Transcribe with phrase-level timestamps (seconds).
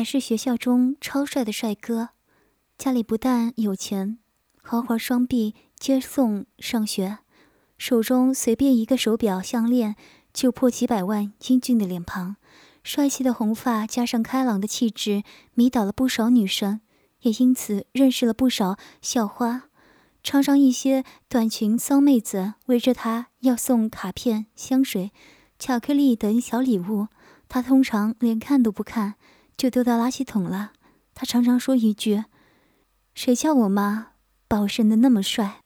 [0.00, 2.08] 还是学校中超帅的帅哥，
[2.78, 4.16] 家里不但有钱，
[4.62, 7.18] 豪华双臂接送上学，
[7.76, 9.96] 手中随便一个手表项链
[10.32, 12.36] 就破几百万，英俊的脸庞，
[12.82, 16.80] 帅气的红发加上开朗的气质，迷倒了不少女生，
[17.20, 19.64] 也因此认识了不少校花。
[20.22, 25.12] 常常一些短裙骚妹子围着他要送卡片、香水、
[25.58, 27.08] 巧克力等小礼物，
[27.50, 29.16] 他通常连看都不看，
[29.60, 30.72] 就丢到垃圾桶了。
[31.14, 32.24] 他常常说一句
[33.14, 34.12] ：“谁叫我妈
[34.48, 35.60] 把我生的那么帅？”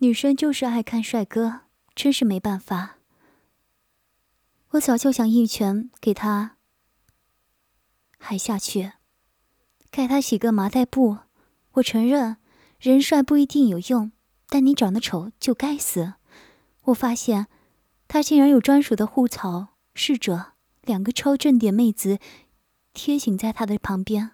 [0.00, 1.60] 女生就是爱看帅哥，
[1.94, 2.98] 真是没办法。
[4.72, 6.56] 我早就想一拳给他
[8.18, 8.92] 海下去，
[9.90, 11.16] 盖他洗个麻袋布。
[11.72, 12.36] 我承认。
[12.78, 14.12] 人帅不一定有用，
[14.48, 16.14] 但你长得丑就该死。
[16.86, 17.46] 我发现，
[18.08, 22.18] 他竟然有专属的护草侍者，两个超正点妹子
[22.94, 24.32] 贴紧在他的旁边，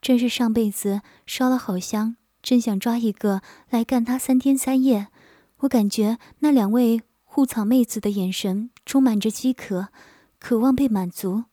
[0.00, 5.08] 真是上辈子烧了好香，真想抓一个来干他三天三夜。
[5.58, 9.88] 我感觉那两位护草妹子的眼神充满着饥渴，
[10.38, 11.44] 渴望被满足。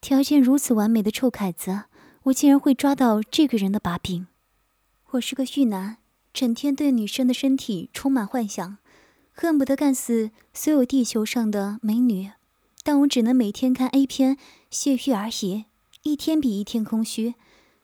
[0.00, 1.82] 条件如此完美的臭凯子，
[2.24, 4.28] 我竟然会抓到这个人的把柄。
[5.10, 5.96] 我是个玉男，
[6.32, 8.78] 整天对女生的身体充满幻想，
[9.32, 12.30] 恨不得干死所有地球上的美女，
[12.84, 14.36] 但我只能每天看 A 片
[14.70, 15.64] 泄欲而已，
[16.02, 17.34] 一天比一天空虚，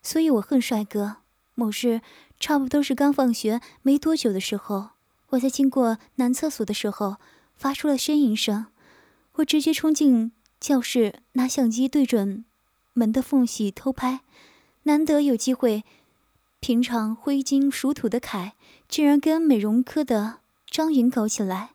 [0.02, 1.16] 所以我恨帅哥。
[1.54, 2.00] 某日，
[2.40, 4.90] 差不多是刚放学没多久的时候，
[5.30, 7.16] 我在经过男厕所的时候，
[7.56, 8.66] 发出了呻吟声，
[9.34, 12.44] 我直接冲进教室，拿相机对准
[12.92, 14.20] 门的缝隙偷拍，
[14.84, 15.84] 难得有机会。
[16.60, 18.54] 平常挥金属土的凯，
[18.88, 21.74] 竟然跟美容科的张云搞起来。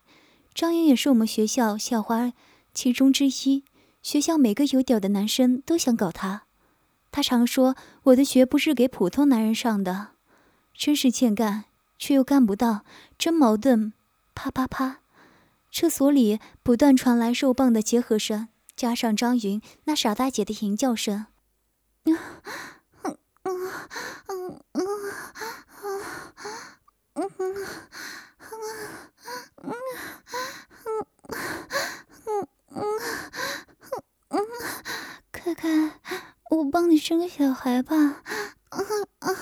[0.52, 2.32] 张云也是我们学校校花
[2.74, 3.62] 其中之一，
[4.02, 6.42] 学校每个有屌的男生都想搞他。
[7.12, 10.08] 他常说我的学不是给普通男人上的，
[10.74, 11.64] 真是欠干，
[11.98, 12.84] 却又干不到，
[13.18, 13.92] 真矛盾。
[14.34, 15.00] 啪啪啪，
[15.72, 21.26] 厕所里不断传来肉棒的结合声，加上张云那傻大姐的淫叫声。
[32.70, 32.82] 嗯
[34.28, 34.82] 嗯哼
[35.32, 35.92] 看看
[36.50, 39.36] 我帮你生个小孩吧嗯哼嗯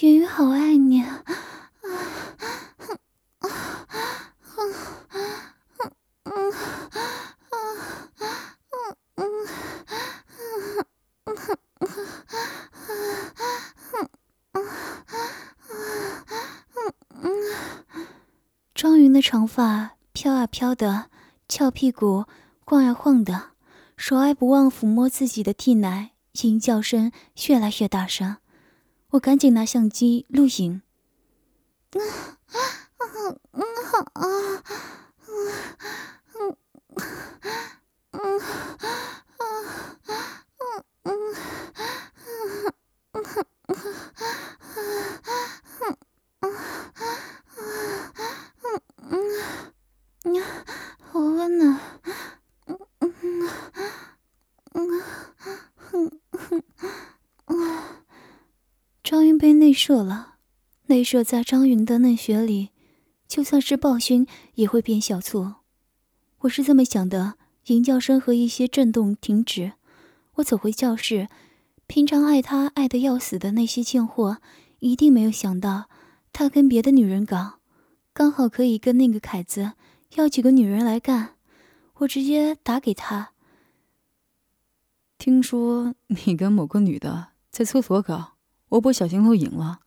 [0.00, 1.04] 云好爱你。
[19.15, 21.10] 的长发飘啊飘的，
[21.48, 22.26] 翘屁股
[22.64, 23.50] 晃呀晃的，
[23.96, 27.10] 手还不忘抚摸自己的地奶，吟叫声
[27.48, 28.36] 越来越大声。
[29.08, 30.80] 我赶紧拿相机录影。
[50.24, 50.64] 啊，
[50.98, 51.80] 好温暖，
[52.66, 53.12] 嗯嗯
[54.72, 54.90] 嗯
[55.92, 56.62] 嗯嗯
[57.46, 58.02] 啊！
[59.02, 60.36] 张云被内射了，
[60.86, 62.70] 内射在张云的嫩穴里，
[63.28, 65.54] 就算是暴君也会变小醋。
[66.40, 67.34] 我是这么想的。
[67.66, 69.72] 吟叫声和一些震动停止，
[70.34, 71.26] 我走回教室。
[71.88, 74.38] 平常爱他爱得要死的那些贱货，
[74.78, 75.88] 一定没有想到
[76.32, 77.55] 他跟别的女人搞，
[78.16, 79.72] 刚好可以跟那个凯子
[80.14, 81.34] 要几个女人来干。
[81.96, 83.32] 我直接打给他。
[85.18, 88.36] 听说你跟某个女的在厕所搞。
[88.70, 89.80] 我不小心录影了，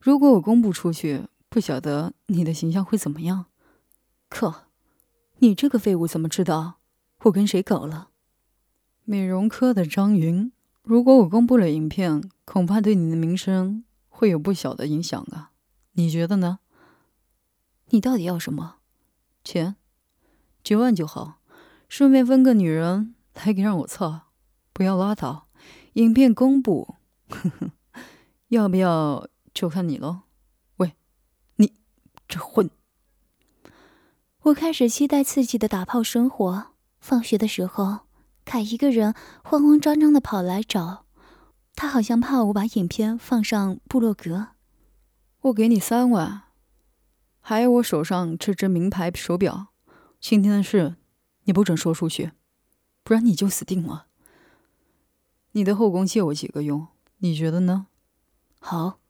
[0.00, 3.46] 如果我公布出去，不晓得你的形象会怎么样。
[4.28, 4.66] 可，
[5.38, 6.80] 你这个废物怎么知道
[7.22, 8.08] 我跟谁搞了？
[9.04, 10.50] 美容科的张云，
[10.82, 15.52] 如果我公布了影片，恐怕对你的名声会有不小的影响啊。
[15.92, 16.58] 你觉得呢？
[17.90, 18.76] 你到底要什么？
[19.44, 19.76] 钱，
[20.62, 21.40] 几万就好，
[21.88, 24.28] 顺便分个女人来给让我操，
[24.72, 25.48] 不要拉倒。
[25.94, 26.96] 影片公布，
[27.28, 27.70] 呵呵。
[28.48, 30.20] 要不要就看你喽。
[30.78, 30.94] 喂，
[31.56, 31.74] 你
[32.26, 32.70] 这混！
[34.40, 36.68] 我开始期待刺激的打炮生活。
[36.98, 38.00] 放学的时候，
[38.44, 39.14] 凯一个人
[39.44, 41.04] 慌慌张张的跑来找，
[41.74, 44.48] 他好像怕我把影片放上部落格。
[45.42, 46.44] 我给你三万，
[47.48, 49.68] 还有我手上这只名牌手表。
[50.20, 50.96] 今天的事，
[51.44, 52.32] 你不准说出去，
[53.02, 54.08] 不然你就死定了。
[55.52, 56.88] 你的后宫借我几个用，
[57.20, 57.86] 你觉得呢？
[58.60, 59.00] 好。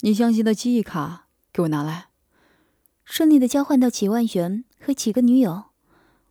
[0.00, 2.08] 你相机的记忆卡给我拿来。
[3.04, 5.66] 顺利的交换到几万元和几个女友，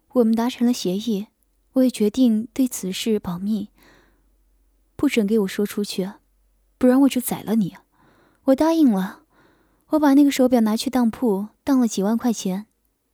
[0.09, 1.27] 我们达成了协议。
[1.75, 3.69] 我也决定对此事保密，
[4.97, 6.11] 不准给我说出去，
[6.77, 7.77] 不然我就宰了你。
[8.43, 9.23] 我答应了。
[9.91, 12.65] 我把那个手表拿去当铺，当了几万块钱。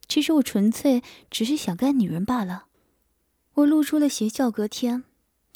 [0.07, 2.65] 其实我纯粹只是想干女人罢了。
[3.53, 4.49] 我露出了邪笑。
[4.49, 5.03] 隔天，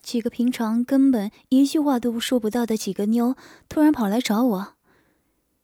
[0.01, 3.35] 几个平常根本一句话都说不到的几个妞，
[3.67, 4.73] 突然跑来找我。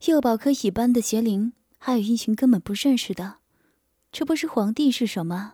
[0.06, 3.36] 幼保科一般的邪灵，还有一群根本不认识的。
[4.12, 5.54] 这不是皇帝是什么？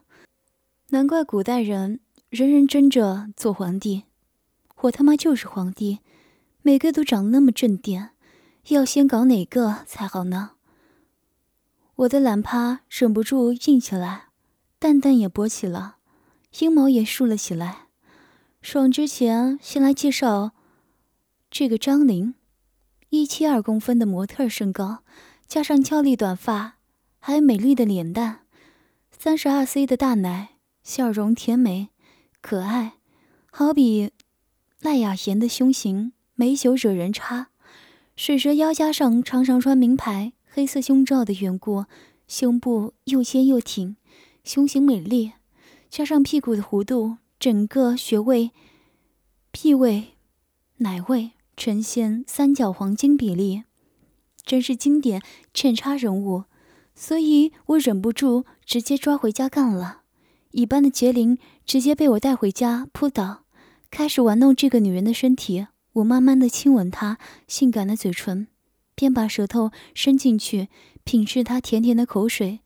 [0.90, 2.00] 难怪古代人
[2.30, 4.04] 人人争着做皇帝。
[4.82, 6.00] 我他妈就是皇帝，
[6.62, 8.12] 每个都长得那么正点，
[8.68, 10.52] 要先搞哪个才好呢？
[11.96, 14.28] 我的懒趴忍不住硬起来，
[14.78, 15.98] 蛋蛋也勃起了，
[16.60, 17.88] 阴毛也竖了起来。
[18.62, 20.52] 爽之前，先来介绍
[21.50, 22.36] 这个张玲。
[23.10, 25.04] 一七二公分的模特身高，
[25.48, 26.78] 加上俏丽短发，
[27.18, 28.46] 还有美丽的脸蛋，
[29.10, 31.90] 三十二 C 的大奶，笑容甜美
[32.40, 32.94] 可爱，
[33.52, 34.12] 好比
[34.80, 37.49] 赖雅妍的胸型，美酒惹人差。
[38.20, 41.86] 水蛇腰加上常常穿名牌黑色胸罩的缘故，
[42.28, 43.96] 胸部又尖又挺，
[44.44, 45.32] 胸型美丽，
[45.90, 48.52] 加上屁股的弧度，整个穴位、
[49.52, 50.16] 屁位、
[50.80, 51.32] 奶位。
[51.56, 53.64] 呈现三角黄金比例，
[54.44, 55.22] 真是经典
[55.54, 56.44] 衬差人物，
[56.94, 60.02] 所以我忍不住直接抓回家干了。
[60.52, 63.46] 一般的杰林直接被我带回家扑倒，
[63.90, 65.68] 开始玩弄这个女人的身体。
[66.00, 67.18] 我慢慢的亲吻她
[67.48, 68.48] 性感的嘴唇，
[68.96, 70.68] 边把舌头伸进去
[71.04, 72.60] 品质她甜甜的口水，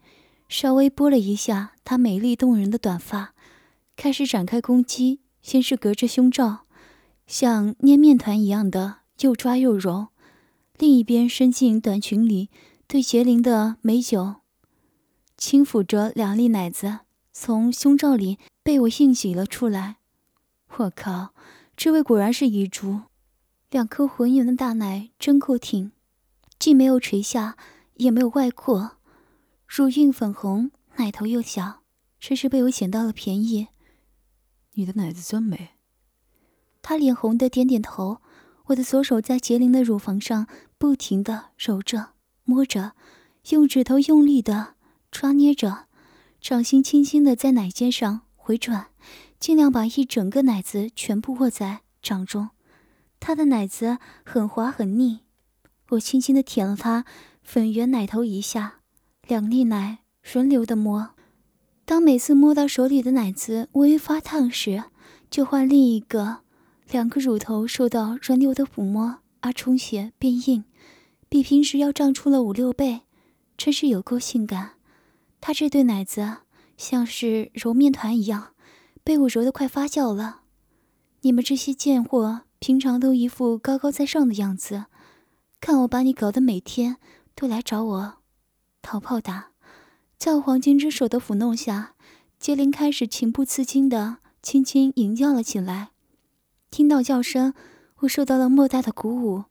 [0.48, 3.34] 稍微拨了一下她美丽动人的短发，
[3.96, 5.20] 开始展开攻击。
[5.42, 6.62] 先是隔着胸罩。
[7.28, 10.08] 像捏面团一样的又抓又揉，
[10.78, 12.50] 另一边伸进短裙里，
[12.88, 14.36] 对杰林的美酒
[15.38, 17.00] 轻抚着两粒奶子，
[17.34, 19.98] 从胸罩里被我硬挤了出来。
[20.78, 21.34] 我靠，
[21.76, 23.02] 这位果然是遗珠，
[23.74, 25.92] 两颗浑圆的大奶真够挺，
[26.60, 27.58] 既没有垂下，
[27.96, 28.98] 也没有外扩，
[29.66, 31.82] 乳晕粉红，奶头又小，
[32.20, 33.70] 真是被我捡到了便宜。
[34.74, 35.72] 你的奶子真美。
[36.84, 38.22] 他脸红的点点头，
[38.66, 40.46] 我的左手在杰林的乳房上
[40.78, 42.10] 不停的揉着、
[42.44, 42.92] 摸着，
[43.50, 44.76] 用指头用力的
[45.10, 45.88] 抓捏着，
[46.40, 48.92] 掌心轻轻的在奶尖上回转，
[49.40, 52.52] 尽量把一整个奶子全部握在掌中。
[53.26, 55.20] 他的奶子很滑很腻，
[55.92, 57.06] 我轻轻的舔了他
[57.42, 58.82] 粉圆奶头一下，
[59.26, 60.00] 两粒奶
[60.34, 61.12] 轮流的摸。
[61.86, 64.84] 当每次摸到手里的奶子微微发烫时，
[65.32, 66.40] 就换另一个。
[66.92, 70.66] 两个乳头受到轮流的抚摸而充血变硬，
[71.30, 73.04] 比平时要胀出了五六倍，
[73.56, 74.72] 真是有够性感。
[75.40, 76.40] 他这对奶子
[76.76, 78.50] 像是揉面团一样，
[79.02, 80.42] 被我揉得快发酵了。
[81.22, 84.86] 你们这些贱货，平常都一副高高在上的样子，
[85.60, 86.96] 看我把你搞得每天
[87.36, 88.14] 都来找我
[88.82, 89.50] 讨炮打。
[90.18, 91.94] 在我黄金之手的抚弄下，
[92.40, 95.90] 杰林开始情不自禁地轻轻吟叫了起来。
[96.72, 97.54] 听到叫声，
[97.98, 99.44] 我受到了莫大的鼓舞，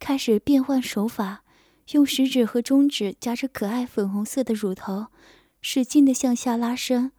[0.00, 1.44] 开始变换手法，
[1.92, 5.06] 用食指和中指夹着可爱粉红色的乳头，
[5.60, 7.12] 使劲的向下拉伸，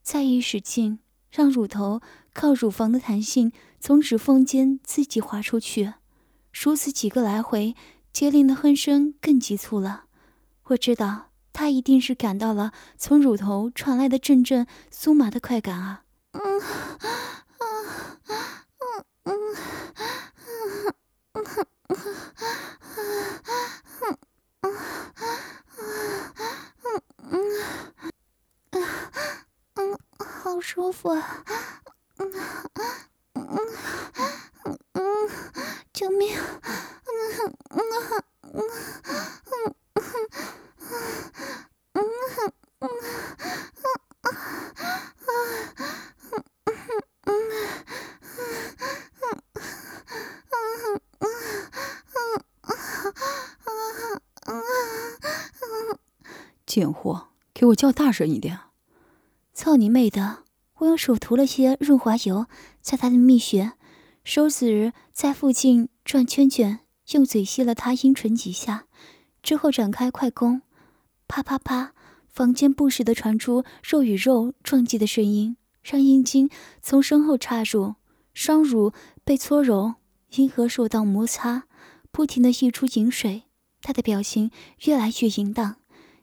[0.00, 1.00] 再一使劲，
[1.30, 2.00] 让乳头
[2.32, 3.52] 靠乳房的弹性
[3.84, 5.94] 从指缝间自己滑出去。
[6.52, 7.74] 如此几个来回，
[8.12, 10.04] 杰林的哼声更急促了。
[10.66, 16.04] 我知道他一定是感到了从乳头传来的阵阵酥麻的快感啊！
[16.30, 16.64] 嗯，啊。
[19.24, 19.34] 嗯，嗯，
[21.32, 21.44] 嗯，嗯，
[24.60, 24.68] 嗯，
[26.82, 27.42] 嗯，嗯，
[28.70, 28.78] 嗯，
[29.74, 31.44] 嗯，好舒服啊！
[32.18, 32.32] 嗯，
[33.34, 33.44] 嗯，
[34.64, 35.02] 嗯，嗯，
[35.92, 36.36] 救命！
[36.36, 36.42] 嗯，
[37.70, 37.80] 嗯，
[38.52, 38.62] 嗯，嗯，
[41.94, 42.88] 嗯，嗯，
[56.72, 58.58] 贱货，给我叫大声一点！
[59.52, 60.44] 操你妹的！
[60.78, 62.46] 我用手涂了些润滑油
[62.80, 63.72] 在他的蜜穴，
[64.24, 68.86] 手指在附近转圈圈，用嘴吸了他阴唇几下，
[69.42, 70.62] 之后展开快攻，
[71.28, 71.92] 啪啪啪，
[72.30, 76.48] 房间不时的传出肉与肉撞击的声音，让阴茎
[76.80, 77.96] 从身后插入，
[78.32, 79.96] 双乳被搓揉，
[80.36, 81.64] 阴核受到摩擦，
[82.10, 83.42] 不停的溢出饮水。
[83.82, 84.50] 他的表情
[84.84, 85.76] 越来越淫荡，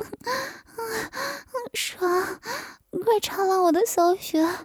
[1.74, 2.40] 爽，
[3.04, 4.56] 快尝了我的小穴，嗯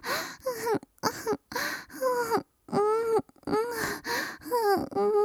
[2.66, 3.56] 嗯
[4.90, 5.16] 嗯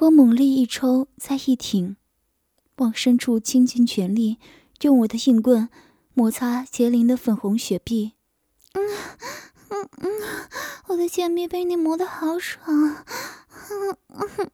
[0.00, 1.96] 我猛力一抽，再一挺，
[2.76, 4.38] 往深处倾尽全力，
[4.82, 5.68] 用我的硬棍。
[6.18, 8.14] 摩擦杰林的粉红雪碧。
[8.72, 8.82] 嗯
[9.68, 10.10] 嗯嗯，
[10.88, 12.66] 我的贱逼被你磨得好爽！
[13.70, 14.50] 嗯嗯哼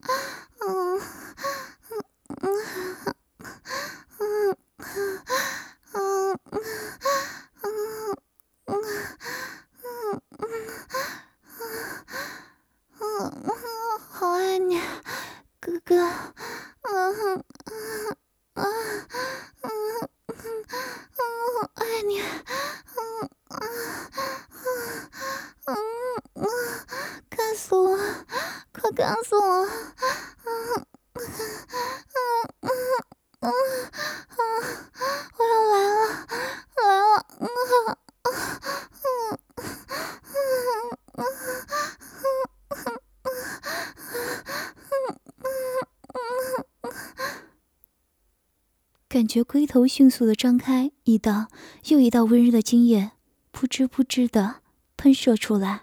[49.15, 51.47] 感觉龟头迅速的张开，一道
[51.87, 53.13] 又一道温热的精液
[53.53, 54.57] 扑哧扑哧的
[54.97, 55.83] 喷射出来，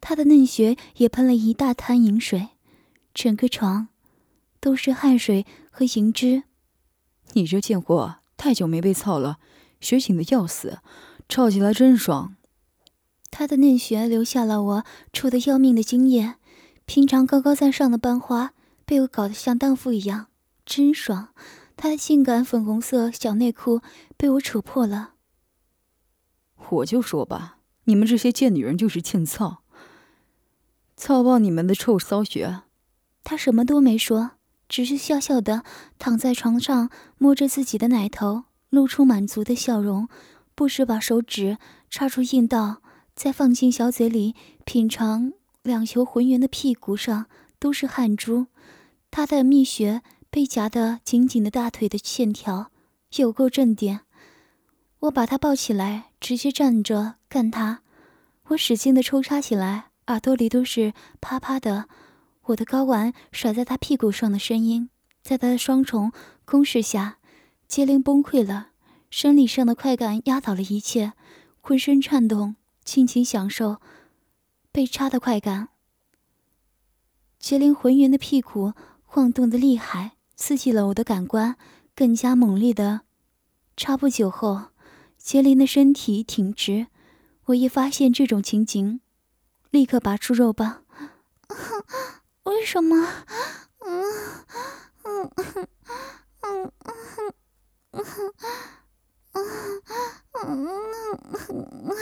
[0.00, 2.48] 他的嫩穴也喷了一大滩银水，
[3.12, 3.88] 整个床
[4.60, 6.44] 都是汗水和银汁。
[7.34, 9.36] 你这贱货，太久没被操了，
[9.82, 10.78] 血紧的要死，
[11.28, 12.34] 操起来真爽。
[13.30, 16.36] 他的嫩穴留下了我臭得要命的精液，
[16.86, 18.54] 平常高高在上的班花
[18.86, 20.28] 被我搞得像荡妇一样，
[20.64, 21.28] 真爽。
[21.76, 23.80] 他的性感粉红色小内裤
[24.16, 25.14] 被我扯破了。
[26.70, 29.62] 我就说吧，你们这些贱女人就是欠操，
[30.96, 32.62] 操爆你们的臭骚穴。
[33.22, 34.32] 她什么都没说。
[34.66, 35.62] 只是笑笑的
[35.98, 36.88] 躺在床上，
[37.18, 40.08] 摸着自己的奶头，露出满足的笑容，
[40.54, 41.58] 不时把手指
[41.90, 42.80] 插出阴道，
[43.14, 45.34] 再放进小嘴里品尝。
[45.62, 47.26] 两球浑圆的屁股上
[47.58, 48.46] 都是汗珠，
[49.10, 50.02] 她的蜜穴
[50.34, 52.72] 被夹得紧紧的，大腿的线条
[53.18, 54.00] 有够正点。
[54.98, 57.82] 我把他抱起来，直接站着干他。
[58.48, 61.88] 我使劲的抽插起来，耳朵里都是啪啪的。
[62.46, 64.90] 我的睾丸甩在他屁股上的声音，
[65.22, 66.10] 在他的双重
[66.44, 67.18] 攻势下，
[67.68, 68.70] 杰林崩溃了。
[69.10, 71.12] 生理上的快感压倒了一切，
[71.60, 73.80] 浑身颤动，尽情享受
[74.72, 75.68] 被插的快感。
[77.38, 78.72] 杰林浑圆的屁股
[79.04, 81.56] 晃动的厉害，刺激了我的感官，
[81.94, 83.02] 更加猛烈的
[83.76, 83.96] 插。
[83.96, 84.70] 不久后，
[85.16, 86.88] 杰林的身体挺直，
[87.46, 89.00] 我一发现这种情景，
[89.70, 90.84] 立刻拔出肉棒。
[92.44, 93.08] 为什么？
[93.80, 94.02] 嗯
[95.04, 95.68] 嗯嗯
[96.42, 96.72] 嗯
[99.32, 99.52] 嗯
[100.32, 100.68] 嗯
[101.48, 101.96] 嗯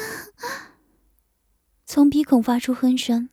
[1.85, 3.29] 从鼻孔发出哼声，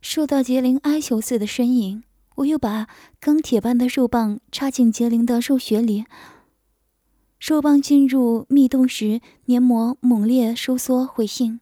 [0.00, 2.02] 受到杰林哀求似的呻吟。
[2.40, 2.86] 我又把
[3.18, 6.06] 钢铁般的肉棒插进杰灵的肉穴里。
[7.38, 11.60] 肉棒进入密洞时，黏膜猛烈收缩回应。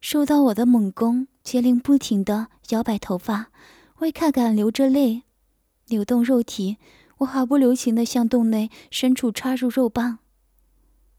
[0.00, 3.50] 受到我的猛攻，杰灵不停地摇摆头发，
[3.98, 5.22] 为看看流着泪，
[5.88, 6.78] 扭动肉体。
[7.18, 10.18] 我毫不留情地向洞内深处插入肉棒。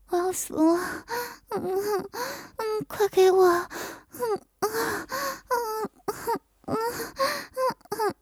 [0.10, 1.06] 我要死了！
[1.50, 3.46] 嗯嗯，快给我！
[3.48, 4.70] 嗯嗯
[5.50, 5.90] 嗯
[6.66, 6.78] 嗯嗯
[7.90, 8.13] 嗯。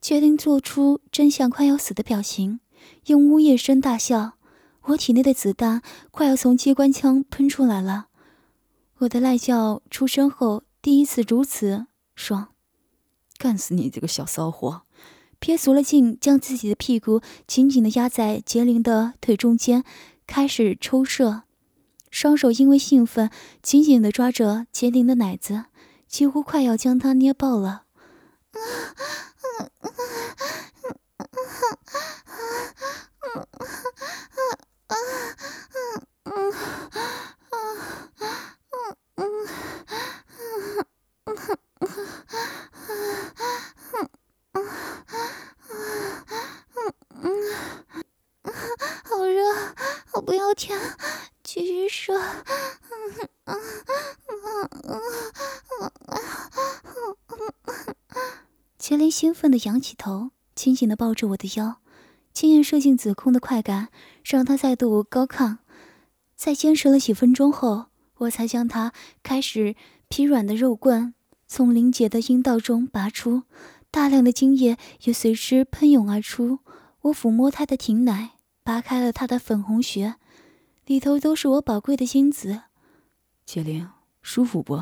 [0.00, 2.60] 决定做出真相快要死的表情，
[3.06, 4.34] 用呜咽声大笑。
[4.82, 5.80] 我体内的子弹
[6.10, 8.08] 快要从机关枪喷出来了。
[8.98, 12.53] 我的赖叫出声后，第一次如此爽。
[13.38, 14.82] 干死你这个小骚货！
[15.38, 19.84] 憋足了劲，将自己的屁股紧紧地压在杰林的腿中间，
[20.26, 21.42] 开始抽射。
[22.10, 25.64] 双手因为兴奋，紧紧地抓着杰林的奶子，
[26.08, 27.84] 几乎快要将他捏爆了。
[49.04, 49.42] 好热，
[50.12, 50.76] 我不要停，
[51.42, 52.20] 继续射。
[58.78, 61.76] 杰林兴奋地仰起头，紧紧地抱着我的腰，
[62.34, 63.88] 经验射进子宫的快感
[64.22, 65.56] 让他再度高亢。
[66.36, 67.86] 在坚持了几分钟后，
[68.18, 69.76] 我才将他开始
[70.08, 71.14] 疲软的肉棍
[71.46, 73.44] 从林杰的阴道中拔出，
[73.90, 76.58] 大量的精液也随之喷涌而出。
[77.04, 80.16] 我抚摸他的挺奶，拔开了他的粉红穴，
[80.84, 82.64] 里头都是我宝贵的精子。
[83.46, 83.88] 杰林，
[84.20, 84.76] 舒服不？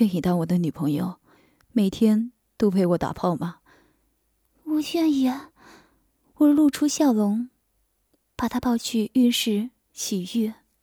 [0.00, 1.14] 愿意当我的女朋友，
[1.72, 2.32] 每天？
[2.58, 3.59] 都陪我打炮吗？
[4.70, 5.32] 我愿意。
[6.36, 7.50] 我露出笑容，
[8.36, 10.52] 把他抱去浴室洗浴。